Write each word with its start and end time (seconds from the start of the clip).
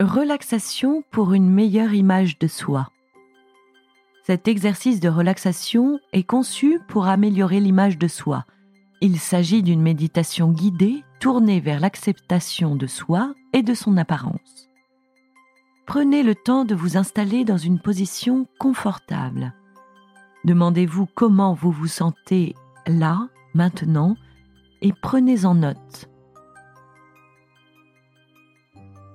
Relaxation 0.00 1.02
pour 1.10 1.32
une 1.32 1.50
meilleure 1.50 1.92
image 1.92 2.38
de 2.38 2.46
soi. 2.46 2.88
Cet 4.22 4.46
exercice 4.46 5.00
de 5.00 5.08
relaxation 5.08 5.98
est 6.12 6.22
conçu 6.22 6.78
pour 6.86 7.08
améliorer 7.08 7.58
l'image 7.58 7.98
de 7.98 8.06
soi. 8.06 8.44
Il 9.00 9.18
s'agit 9.18 9.60
d'une 9.60 9.82
méditation 9.82 10.52
guidée 10.52 11.02
tournée 11.18 11.58
vers 11.58 11.80
l'acceptation 11.80 12.76
de 12.76 12.86
soi 12.86 13.34
et 13.52 13.62
de 13.62 13.74
son 13.74 13.96
apparence. 13.96 14.68
Prenez 15.84 16.22
le 16.22 16.36
temps 16.36 16.64
de 16.64 16.76
vous 16.76 16.96
installer 16.96 17.44
dans 17.44 17.58
une 17.58 17.80
position 17.80 18.46
confortable. 18.60 19.52
Demandez-vous 20.44 21.06
comment 21.12 21.54
vous 21.54 21.72
vous 21.72 21.88
sentez 21.88 22.54
là, 22.86 23.28
maintenant, 23.52 24.14
et 24.80 24.92
prenez 24.92 25.44
en 25.44 25.56
note. 25.56 26.08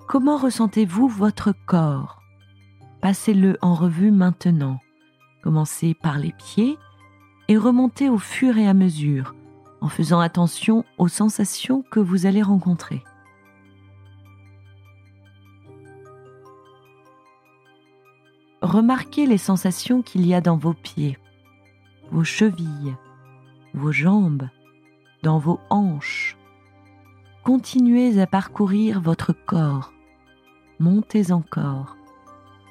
Comment 0.08 0.38
ressentez-vous 0.38 1.08
votre 1.08 1.54
corps? 1.66 2.22
Passez-le 3.02 3.58
en 3.62 3.74
revue 3.74 4.12
maintenant. 4.12 4.80
Commencez 5.42 5.94
par 5.94 6.20
les 6.20 6.34
pieds 6.34 6.78
et 7.48 7.58
remontez 7.58 8.10
au 8.10 8.18
fur 8.18 8.58
et 8.58 8.68
à 8.68 8.74
mesure 8.74 9.34
en 9.82 9.90
faisant 9.90 10.20
attention 10.20 10.86
aux 10.98 11.08
sensations 11.08 11.84
que 11.92 12.00
vous 12.00 12.26
allez 12.26 12.42
rencontrer. 12.42 13.04
Remarquez 18.62 19.26
les 19.26 19.38
sensations 19.38 20.02
qu'il 20.02 20.26
y 20.26 20.34
a 20.34 20.40
dans 20.40 20.56
vos 20.56 20.74
pieds, 20.74 21.18
vos 22.12 22.24
chevilles, 22.24 22.96
vos 23.74 23.92
jambes, 23.92 24.48
dans 25.22 25.38
vos 25.38 25.60
hanches. 25.70 26.38
Continuez 27.44 28.20
à 28.20 28.28
parcourir 28.28 29.02
votre 29.02 29.34
corps 29.34 29.94
montez 30.80 31.32
encore 31.32 31.98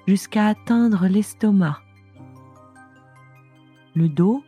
jusqu'à 0.06 0.46
atteindre 0.46 1.06
l'estomac, 1.06 1.80
le 3.94 4.08
dos, 4.08 4.42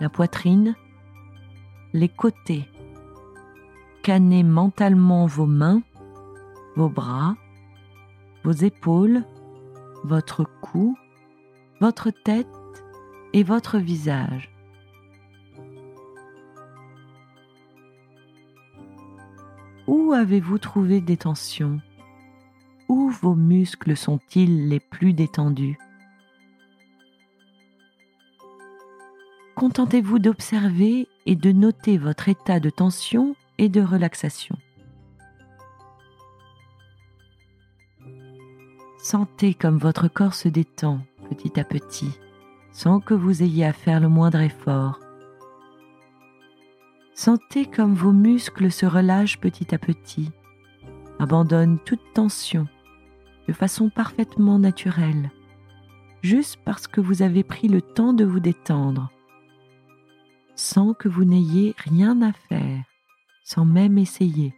la 0.00 0.08
poitrine, 0.08 0.74
les 1.92 2.08
côtés. 2.08 2.68
Cannez 4.02 4.42
mentalement 4.42 5.26
vos 5.26 5.46
mains, 5.46 5.82
vos 6.76 6.88
bras, 6.88 7.36
vos 8.44 8.52
épaules, 8.52 9.24
votre 10.04 10.44
cou, 10.60 10.96
votre 11.80 12.10
tête 12.10 12.48
et 13.32 13.42
votre 13.42 13.78
visage. 13.78 14.51
Où 19.86 20.12
avez-vous 20.12 20.58
trouvé 20.58 21.00
des 21.00 21.16
tensions? 21.16 21.80
Où 22.88 23.10
vos 23.10 23.34
muscles 23.34 23.96
sont-ils 23.96 24.68
les 24.68 24.80
plus 24.80 25.12
détendus? 25.12 25.78
Contentez-vous 29.56 30.18
d'observer 30.18 31.08
et 31.26 31.36
de 31.36 31.52
noter 31.52 31.98
votre 31.98 32.28
état 32.28 32.60
de 32.60 32.70
tension 32.70 33.34
et 33.58 33.68
de 33.68 33.80
relaxation. 33.80 34.56
Sentez 38.98 39.54
comme 39.54 39.78
votre 39.78 40.08
corps 40.08 40.34
se 40.34 40.48
détend 40.48 41.00
petit 41.28 41.58
à 41.58 41.64
petit, 41.64 42.10
sans 42.72 43.00
que 43.00 43.14
vous 43.14 43.42
ayez 43.42 43.64
à 43.64 43.72
faire 43.72 44.00
le 44.00 44.08
moindre 44.08 44.40
effort. 44.40 45.00
Sentez 47.14 47.66
comme 47.66 47.94
vos 47.94 48.12
muscles 48.12 48.72
se 48.72 48.86
relâchent 48.86 49.38
petit 49.38 49.74
à 49.74 49.78
petit, 49.78 50.30
abandonnent 51.18 51.78
toute 51.84 52.02
tension 52.14 52.66
de 53.48 53.52
façon 53.52 53.90
parfaitement 53.90 54.58
naturelle, 54.58 55.30
juste 56.22 56.58
parce 56.64 56.86
que 56.86 57.00
vous 57.00 57.22
avez 57.22 57.42
pris 57.42 57.68
le 57.68 57.82
temps 57.82 58.12
de 58.12 58.24
vous 58.24 58.40
détendre, 58.40 59.10
sans 60.54 60.94
que 60.94 61.08
vous 61.08 61.24
n'ayez 61.24 61.74
rien 61.76 62.22
à 62.22 62.32
faire, 62.32 62.84
sans 63.44 63.64
même 63.64 63.98
essayer. 63.98 64.54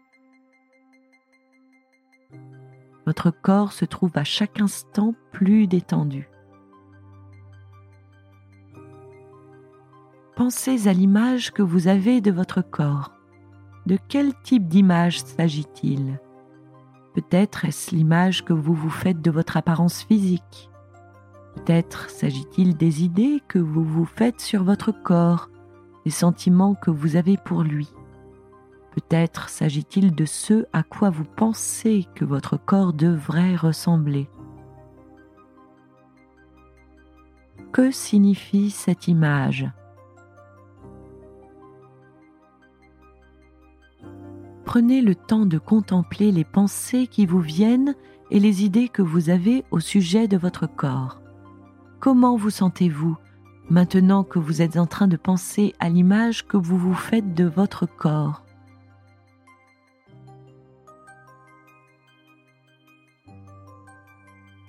Votre 3.06 3.31
corps 3.31 3.72
se 3.72 3.84
trouve 3.84 4.12
à 4.15 4.25
chaque 4.25 4.60
instant 4.60 5.15
plus 5.32 5.66
détendu. 5.66 6.28
Pensez 10.37 10.89
à 10.89 10.93
l'image 10.93 11.53
que 11.53 11.62
vous 11.62 11.87
avez 11.87 12.21
de 12.21 12.33
votre 12.33 12.61
corps. 12.61 13.12
De 13.87 13.97
quel 14.09 14.34
type 14.43 14.67
d'image 14.67 15.21
s'agit-il? 15.21 16.19
Peut-être 17.15 17.65
est-ce 17.65 17.95
l'image 17.95 18.45
que 18.45 18.53
vous 18.53 18.75
vous 18.75 18.91
faites 18.91 19.22
de 19.22 19.31
votre 19.31 19.56
apparence 19.56 20.03
physique. 20.03 20.71
Peut-être 21.55 22.11
s'agit-il 22.11 22.77
des 22.77 23.05
idées 23.05 23.43
que 23.47 23.61
vous 23.61 23.84
vous 23.84 24.06
faites 24.06 24.41
sur 24.41 24.65
votre 24.65 24.91
corps, 24.91 25.50
des 26.05 26.11
sentiments 26.11 26.75
que 26.75 26.91
vous 26.91 27.15
avez 27.15 27.37
pour 27.37 27.62
lui. 27.62 27.89
Peut-être 28.91 29.49
s'agit-il 29.49 30.16
de 30.16 30.25
ce 30.25 30.66
à 30.72 30.83
quoi 30.83 31.11
vous 31.11 31.25
pensez 31.25 32.09
que 32.16 32.25
votre 32.25 32.56
corps 32.56 32.93
devrait 32.93 33.55
ressembler. 33.55 34.28
Que 37.72 37.93
signifie 37.93 38.71
cette 38.71 39.06
image? 39.06 39.71
Prenez 44.74 45.02
le 45.02 45.14
temps 45.14 45.46
de 45.46 45.58
contempler 45.58 46.32
les 46.32 46.42
pensées 46.42 47.06
qui 47.06 47.26
vous 47.26 47.38
viennent 47.38 47.94
et 48.32 48.40
les 48.40 48.64
idées 48.64 48.88
que 48.88 49.02
vous 49.02 49.30
avez 49.30 49.64
au 49.70 49.78
sujet 49.78 50.26
de 50.26 50.36
votre 50.36 50.66
corps. 50.66 51.20
Comment 52.00 52.36
vous 52.36 52.50
sentez-vous 52.50 53.16
maintenant 53.70 54.24
que 54.24 54.40
vous 54.40 54.62
êtes 54.62 54.76
en 54.76 54.86
train 54.86 55.06
de 55.06 55.16
penser 55.16 55.74
à 55.78 55.88
l'image 55.88 56.44
que 56.48 56.56
vous 56.56 56.76
vous 56.76 56.94
faites 56.94 57.34
de 57.34 57.44
votre 57.44 57.86
corps? 57.86 58.42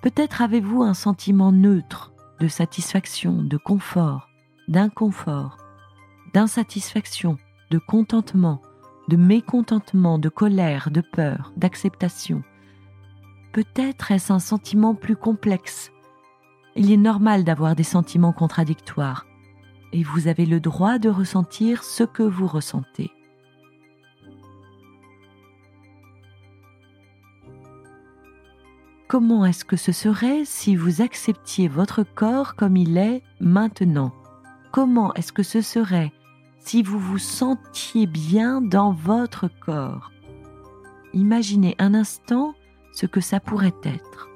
Peut-être 0.03 0.43
avez-vous 0.43 0.83
un 0.83 0.93
sentiment 0.93 1.51
neutre 1.51 2.13
de 2.39 2.47
satisfaction, 2.47 3.41
de 3.41 3.57
confort, 3.57 4.29
d'inconfort, 4.67 5.57
d'insatisfaction, 6.35 7.39
de 7.72 7.79
contentement, 7.79 8.61
de 9.07 9.17
mécontentement, 9.17 10.17
de 10.17 10.29
colère, 10.29 10.89
de 10.91 11.01
peur, 11.01 11.53
d'acceptation. 11.57 12.43
Peut-être 13.53 14.11
est-ce 14.11 14.33
un 14.33 14.39
sentiment 14.39 14.95
plus 14.95 15.16
complexe. 15.16 15.91
Il 16.75 16.91
est 16.91 16.97
normal 16.97 17.43
d'avoir 17.43 17.75
des 17.75 17.83
sentiments 17.83 18.33
contradictoires 18.33 19.25
et 19.93 20.03
vous 20.03 20.27
avez 20.27 20.45
le 20.45 20.59
droit 20.59 20.99
de 20.99 21.09
ressentir 21.09 21.83
ce 21.83 22.03
que 22.03 22.23
vous 22.23 22.47
ressentez. 22.47 23.11
Comment 29.07 29.45
est-ce 29.45 29.63
que 29.63 29.77
ce 29.77 29.91
serait 29.91 30.43
si 30.43 30.75
vous 30.75 31.01
acceptiez 31.01 31.67
votre 31.69 32.03
corps 32.03 32.55
comme 32.55 32.75
il 32.75 32.97
est 32.97 33.22
maintenant? 33.39 34.11
Comment 34.73 35.13
est-ce 35.13 35.31
que 35.31 35.43
ce 35.43 35.61
serait 35.61 36.11
si 36.66 36.81
vous 36.81 36.98
vous 36.98 37.20
sentiez 37.20 38.08
bien 38.08 38.59
dans 38.59 38.92
votre 38.92 39.48
corps. 39.48 40.12
Imaginez 41.14 41.76
un 41.78 41.94
instant 41.94 42.56
ce 42.92 43.06
que 43.06 43.22
ça 43.22 43.40
pourrait 43.40 43.76
être. 43.84 44.28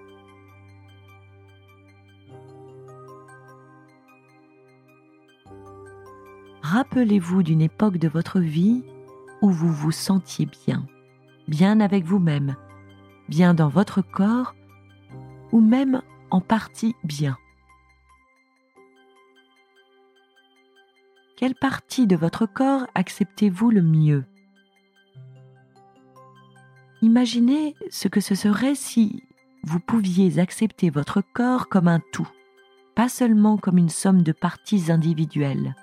Rappelez-vous 6.62 7.42
d'une 7.42 7.62
époque 7.62 7.98
de 7.98 8.08
votre 8.08 8.40
vie 8.40 8.84
où 9.42 9.50
vous 9.50 9.72
vous 9.72 9.92
sentiez 9.92 10.46
bien, 10.46 10.86
bien 11.48 11.80
avec 11.80 12.06
vous-même, 12.06 12.56
bien 13.28 13.56
dans 13.56 13.70
votre 13.70 14.04
corps 14.04 14.54
ou 15.52 15.62
même 15.62 16.04
en 16.30 16.42
partie 16.42 16.96
bien. 17.04 17.38
Quelle 21.40 21.56
partie 21.56 22.06
de 22.06 22.18
votre 22.18 22.46
corps 22.46 22.86
acceptez-vous 22.96 23.70
le 23.70 23.82
mieux? 23.82 24.26
Imaginez 27.02 27.78
ce 27.90 28.10
que 28.10 28.20
ce 28.20 28.36
serait 28.36 28.76
si 28.76 29.24
vous 29.64 29.80
pouviez 29.80 30.38
accepter 30.40 30.90
votre 30.90 31.22
corps 31.22 31.70
comme 31.70 31.88
un 31.88 32.02
tout, 32.12 32.28
pas 32.94 33.08
seulement 33.08 33.56
comme 33.56 33.78
une 33.78 33.88
somme 33.88 34.22
de 34.22 34.34
parties 34.34 34.92
individuelles. 34.92 35.76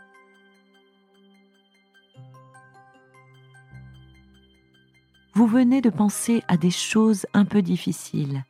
Vous 5.32 5.46
venez 5.46 5.80
de 5.80 5.88
penser 5.88 6.42
à 6.48 6.58
des 6.58 6.70
choses 6.70 7.24
un 7.32 7.46
peu 7.46 7.62
difficiles. 7.62 8.44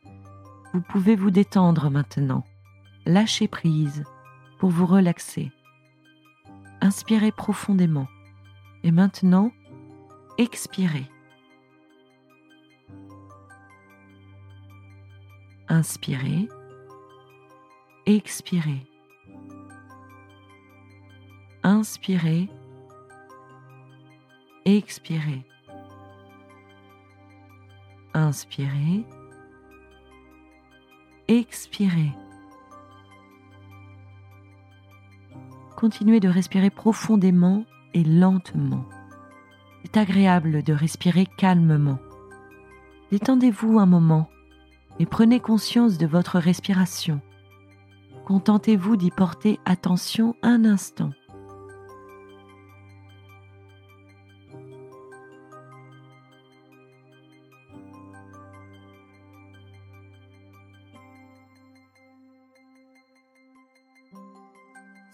Vous 0.73 0.81
pouvez 0.81 1.15
vous 1.15 1.31
détendre 1.31 1.89
maintenant, 1.89 2.43
lâcher 3.05 3.47
prise 3.47 4.03
pour 4.59 4.71
vous 4.71 4.85
relaxer. 4.85 5.53
Inspirez 6.87 7.33
profondément. 7.33 8.07
Et 8.85 8.91
maintenant, 8.91 9.51
expirez. 10.37 11.03
Inspirez. 15.67 16.47
Expirez. 18.05 18.87
Inspirez. 21.63 22.47
Expirez. 24.63 25.45
Inspirez. 28.13 29.05
Expirez. 31.27 32.13
Continuez 35.77 36.19
de 36.19 36.27
respirer 36.27 36.71
profondément 36.71 37.63
et 37.93 38.03
lentement. 38.03 38.83
C'est 39.83 39.97
agréable 39.97 40.63
de 40.63 40.73
respirer 40.73 41.27
calmement. 41.37 41.99
Détendez-vous 43.11 43.77
un 43.77 43.85
moment 43.85 44.27
et 44.97 45.05
prenez 45.05 45.39
conscience 45.39 45.99
de 45.99 46.07
votre 46.07 46.39
respiration. 46.39 47.21
Contentez-vous 48.25 48.97
d'y 48.97 49.11
porter 49.11 49.59
attention 49.65 50.35
un 50.41 50.65
instant. 50.65 51.11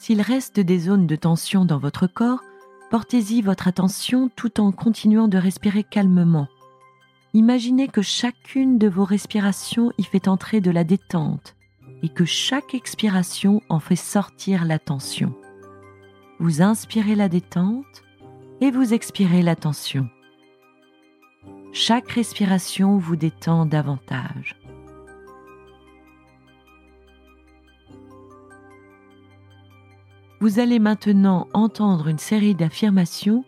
S'il 0.03 0.19
reste 0.19 0.59
des 0.59 0.79
zones 0.79 1.07
de 1.07 1.15
tension 1.15 1.63
dans 1.63 1.77
votre 1.77 2.07
corps, 2.07 2.41
portez-y 2.91 3.41
votre 3.41 3.69
attention 3.69 4.29
tout 4.35 4.59
en 4.59 4.73
continuant 4.73 5.29
de 5.29 5.37
respirer 5.37 5.85
calmement. 5.85 6.49
Imaginez 7.33 7.87
que 7.87 8.01
chacune 8.01 8.77
de 8.77 8.89
vos 8.89 9.05
respirations 9.05 9.93
y 9.97 10.03
fait 10.03 10.27
entrer 10.27 10.59
de 10.59 10.71
la 10.71 10.83
détente 10.83 11.55
et 12.01 12.09
que 12.09 12.25
chaque 12.25 12.75
expiration 12.75 13.61
en 13.69 13.79
fait 13.79 13.95
sortir 13.95 14.65
la 14.65 14.77
tension. 14.77 15.33
Vous 16.37 16.61
inspirez 16.61 17.15
la 17.15 17.29
détente 17.29 18.03
et 18.59 18.71
vous 18.71 18.93
expirez 18.93 19.41
la 19.41 19.55
tension. 19.55 20.09
Chaque 21.71 22.11
respiration 22.11 22.97
vous 22.97 23.15
détend 23.15 23.65
davantage. 23.65 24.57
Vous 30.43 30.59
allez 30.59 30.79
maintenant 30.79 31.47
entendre 31.53 32.09
une 32.09 32.17
série 32.17 32.53
d'affirmations 32.53 33.45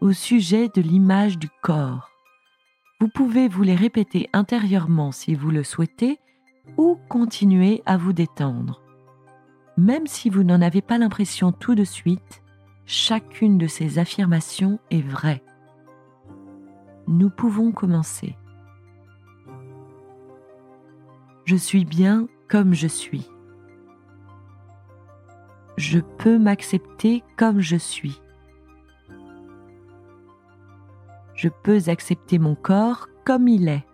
au 0.00 0.12
sujet 0.12 0.68
de 0.72 0.80
l'image 0.80 1.36
du 1.36 1.48
corps. 1.62 2.10
Vous 3.00 3.08
pouvez 3.08 3.48
vous 3.48 3.64
les 3.64 3.74
répéter 3.74 4.30
intérieurement 4.32 5.10
si 5.10 5.34
vous 5.34 5.50
le 5.50 5.64
souhaitez 5.64 6.20
ou 6.76 6.96
continuer 7.08 7.82
à 7.86 7.96
vous 7.96 8.12
détendre. 8.12 8.80
Même 9.76 10.06
si 10.06 10.30
vous 10.30 10.44
n'en 10.44 10.62
avez 10.62 10.80
pas 10.80 10.96
l'impression 10.96 11.50
tout 11.50 11.74
de 11.74 11.82
suite, 11.82 12.40
chacune 12.86 13.58
de 13.58 13.66
ces 13.66 13.98
affirmations 13.98 14.78
est 14.92 15.04
vraie. 15.04 15.42
Nous 17.08 17.30
pouvons 17.30 17.72
commencer. 17.72 18.36
Je 21.46 21.56
suis 21.56 21.84
bien 21.84 22.28
comme 22.46 22.74
je 22.74 22.86
suis 22.86 23.26
je 25.78 26.00
peux 26.00 26.38
m'accepter 26.38 27.22
comme 27.36 27.60
je 27.60 27.76
suis. 27.76 28.20
Je 31.34 31.48
peux 31.48 31.78
accepter 31.86 32.40
mon 32.40 32.56
corps 32.56 33.06
comme 33.24 33.46
il 33.46 33.68
est. 33.68 33.86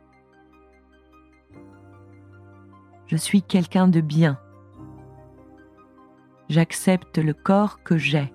Je 3.07 3.17
suis 3.17 3.43
quelqu'un 3.43 3.87
de 3.87 4.01
bien. 4.01 4.39
J'accepte 6.49 7.19
le 7.19 7.35
corps 7.35 7.83
que 7.83 7.99
j'ai. 7.99 8.33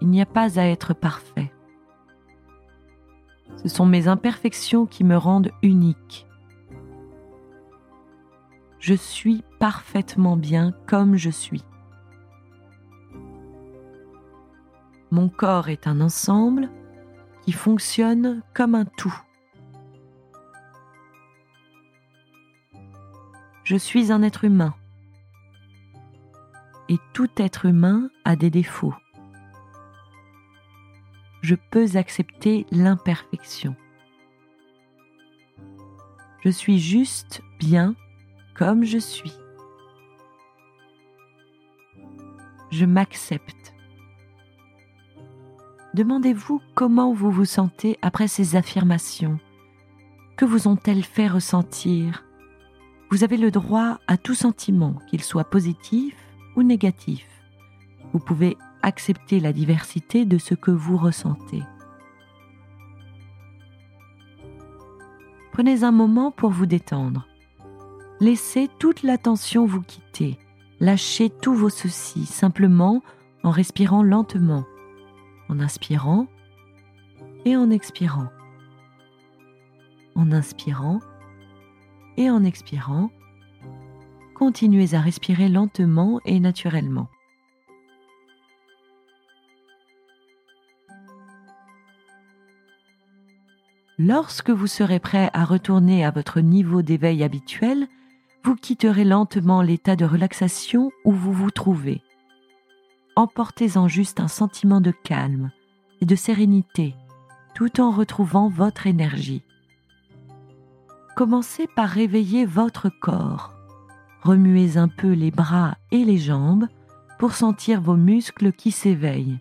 Il 0.00 0.08
n'y 0.08 0.20
a 0.20 0.26
pas 0.26 0.58
à 0.58 0.64
être 0.64 0.92
parfait. 0.92 1.52
Ce 3.62 3.68
sont 3.68 3.86
mes 3.86 4.08
imperfections 4.08 4.86
qui 4.86 5.04
me 5.04 5.16
rendent 5.16 5.52
unique 5.62 6.26
je 8.80 8.94
suis 8.94 9.44
parfaitement 9.58 10.36
bien 10.36 10.72
comme 10.86 11.16
je 11.16 11.30
suis. 11.30 11.62
Mon 15.10 15.28
corps 15.28 15.68
est 15.68 15.86
un 15.86 16.00
ensemble 16.00 16.70
qui 17.42 17.52
fonctionne 17.52 18.42
comme 18.54 18.74
un 18.74 18.86
tout. 18.86 19.14
Je 23.64 23.76
suis 23.76 24.10
un 24.10 24.22
être 24.22 24.44
humain 24.44 24.74
et 26.88 26.98
tout 27.12 27.30
être 27.36 27.66
humain 27.66 28.08
a 28.24 28.34
des 28.34 28.50
défauts. 28.50 28.94
Je 31.42 31.54
peux 31.54 31.86
accepter 31.94 32.66
l'imperfection. 32.70 33.76
Je 36.42 36.50
suis 36.50 36.78
juste 36.78 37.42
bien 37.58 37.94
comme 38.54 38.84
je 38.84 38.98
suis. 38.98 39.32
Je 42.70 42.84
m'accepte. 42.84 43.74
Demandez-vous 45.94 46.60
comment 46.74 47.12
vous 47.12 47.30
vous 47.30 47.44
sentez 47.44 47.98
après 48.00 48.28
ces 48.28 48.54
affirmations. 48.54 49.40
Que 50.36 50.44
vous 50.44 50.68
ont-elles 50.68 51.04
fait 51.04 51.26
ressentir? 51.26 52.24
Vous 53.10 53.24
avez 53.24 53.36
le 53.36 53.50
droit 53.50 53.98
à 54.06 54.16
tout 54.16 54.34
sentiment, 54.34 54.94
qu'il 55.08 55.22
soit 55.22 55.50
positif 55.50 56.14
ou 56.54 56.62
négatif. 56.62 57.26
Vous 58.12 58.20
pouvez 58.20 58.56
accepter 58.82 59.40
la 59.40 59.52
diversité 59.52 60.24
de 60.24 60.38
ce 60.38 60.54
que 60.54 60.70
vous 60.70 60.96
ressentez. 60.96 61.62
Prenez 65.52 65.82
un 65.82 65.92
moment 65.92 66.30
pour 66.30 66.50
vous 66.50 66.66
détendre. 66.66 67.26
Laissez 68.22 68.68
toute 68.78 69.02
l'attention 69.02 69.64
vous 69.64 69.80
quitter. 69.80 70.38
Lâchez 70.78 71.30
tous 71.30 71.54
vos 71.54 71.70
soucis 71.70 72.26
simplement 72.26 73.02
en 73.42 73.50
respirant 73.50 74.02
lentement, 74.02 74.66
en 75.48 75.58
inspirant 75.58 76.26
et 77.46 77.56
en 77.56 77.70
expirant. 77.70 78.28
En 80.14 80.32
inspirant 80.32 81.00
et 82.18 82.28
en 82.28 82.44
expirant, 82.44 83.10
continuez 84.34 84.92
à 84.94 85.00
respirer 85.00 85.48
lentement 85.48 86.20
et 86.26 86.40
naturellement. 86.40 87.08
Lorsque 93.98 94.50
vous 94.50 94.66
serez 94.66 94.98
prêt 94.98 95.30
à 95.32 95.46
retourner 95.46 96.04
à 96.04 96.10
votre 96.10 96.40
niveau 96.40 96.82
d'éveil 96.82 97.22
habituel, 97.22 97.88
vous 98.42 98.56
quitterez 98.56 99.04
lentement 99.04 99.62
l'état 99.62 99.96
de 99.96 100.04
relaxation 100.04 100.90
où 101.04 101.12
vous 101.12 101.32
vous 101.32 101.50
trouvez. 101.50 102.02
Emportez-en 103.16 103.88
juste 103.88 104.20
un 104.20 104.28
sentiment 104.28 104.80
de 104.80 104.92
calme 104.92 105.50
et 106.00 106.06
de 106.06 106.14
sérénité 106.14 106.94
tout 107.54 107.80
en 107.80 107.90
retrouvant 107.90 108.48
votre 108.48 108.86
énergie. 108.86 109.42
Commencez 111.14 111.66
par 111.66 111.88
réveiller 111.88 112.46
votre 112.46 112.88
corps. 112.88 113.52
Remuez 114.22 114.78
un 114.78 114.88
peu 114.88 115.12
les 115.12 115.30
bras 115.30 115.76
et 115.90 116.04
les 116.04 116.18
jambes 116.18 116.66
pour 117.18 117.32
sentir 117.32 117.80
vos 117.80 117.96
muscles 117.96 118.52
qui 118.52 118.70
s'éveillent. 118.70 119.38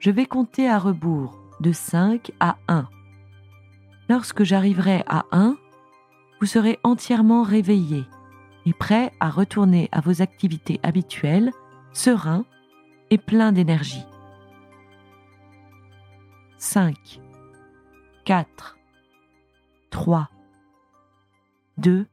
Je 0.00 0.10
vais 0.10 0.26
compter 0.26 0.68
à 0.68 0.78
rebours 0.78 1.38
de 1.60 1.72
5 1.72 2.32
à 2.40 2.56
1. 2.66 2.88
Lorsque 4.08 4.42
j'arriverai 4.42 5.04
à 5.06 5.26
1, 5.32 5.56
vous 6.40 6.46
serez 6.46 6.78
entièrement 6.82 7.42
réveillé 7.42 8.04
et 8.64 8.72
prêt 8.72 9.12
à 9.20 9.28
retourner 9.28 9.88
à 9.92 10.00
vos 10.00 10.22
activités 10.22 10.80
habituelles, 10.82 11.52
serein 11.92 12.44
et 13.10 13.18
plein 13.18 13.52
d'énergie. 13.52 14.04
5, 16.58 17.20
4, 18.24 18.78
3, 19.90 20.28
2, 21.76 22.06